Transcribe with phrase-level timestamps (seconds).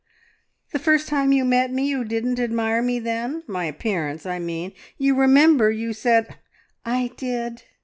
[0.71, 3.43] "The first time you met me you didn't admire me then!
[3.45, 4.71] My appearance, I mean!
[4.97, 6.37] You remember you said"
[6.83, 7.61] "I did.